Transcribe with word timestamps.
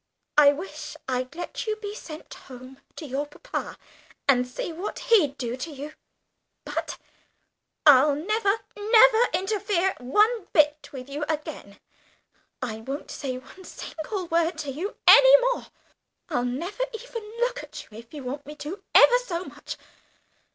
I 0.35 0.51
wish 0.51 0.97
I'd 1.07 1.35
let 1.35 1.67
you 1.67 1.75
be 1.75 1.93
sent 1.93 2.33
home 2.33 2.81
to 2.95 3.05
your 3.05 3.27
papa, 3.27 3.77
and 4.27 4.47
see 4.47 4.73
what 4.73 4.97
he'd 4.97 5.37
do 5.37 5.55
to 5.57 5.69
you. 5.69 5.93
But 6.65 6.97
I'll 7.85 8.15
never, 8.15 8.61
never 8.75 9.27
interfere 9.31 9.93
one 9.99 10.45
bit 10.53 10.89
with 10.91 11.07
you 11.07 11.23
again. 11.29 11.79
I 12.63 12.77
won't 12.77 13.11
say 13.11 13.37
one 13.37 13.63
single 13.63 14.25
word 14.25 14.57
to 14.57 14.71
you 14.71 14.95
any 15.07 15.37
more.... 15.53 15.67
I'll 16.29 16.45
never 16.45 16.83
even 16.99 17.21
look 17.41 17.61
at 17.61 17.83
you 17.83 17.95
if 17.99 18.11
you 18.11 18.23
want 18.23 18.47
me 18.47 18.55
to 18.55 18.81
ever 18.95 19.17
so 19.19 19.43
much.... 19.45 19.77